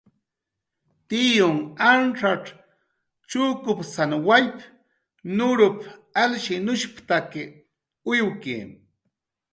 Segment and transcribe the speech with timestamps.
[1.07, 2.45] "Tiyunh ancxacx
[3.29, 4.57] chukpasan wallp""
[5.37, 5.77] nurup""
[6.21, 7.43] alshinushp""taki
[8.09, 8.57] uyuki."